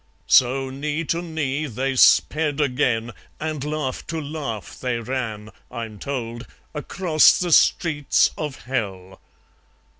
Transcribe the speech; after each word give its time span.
So 0.25 0.71
knee 0.71 1.03
to 1.03 1.21
knee 1.21 1.67
they 1.67 1.95
sped 1.95 2.59
again, 2.59 3.11
And 3.39 3.63
laugh 3.63 4.03
to 4.07 4.19
laugh 4.19 4.79
they 4.79 4.97
ran, 4.97 5.51
I'm 5.69 5.99
told, 5.99 6.47
Across 6.73 7.37
the 7.39 7.51
streets 7.51 8.31
of 8.35 8.61
Hell 8.63 9.21